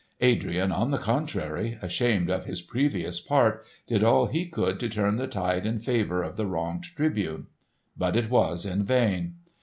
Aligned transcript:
Adrian, 0.21 0.71
on 0.71 0.89
the 0.89 0.97
contrary, 0.97 1.77
ashamed 1.79 2.31
of 2.31 2.45
his 2.45 2.59
previous 2.59 3.19
part, 3.19 3.63
did 3.85 4.03
all 4.03 4.25
he 4.25 4.47
could 4.47 4.79
to 4.79 4.89
turn 4.89 5.17
the 5.17 5.27
tide 5.27 5.63
in 5.63 5.77
favour 5.77 6.23
of 6.23 6.37
the 6.37 6.47
wronged 6.47 6.85
Tribune. 6.95 7.45
But 7.95 8.15
it 8.15 8.27
was 8.27 8.65
in 8.65 8.81
vain. 8.81 9.35